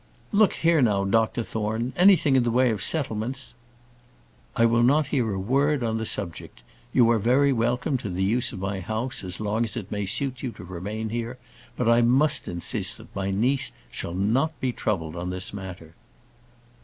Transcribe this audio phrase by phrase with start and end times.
[0.31, 3.53] "Look here now, Dr Thorne; anything in the way of settlements"
[4.55, 8.23] "I will not hear a word on the subject: you are very welcome to the
[8.23, 11.37] use of my house as long as it may suit you to remain here;
[11.77, 15.93] but I must insist that my niece shall not be troubled on this matter."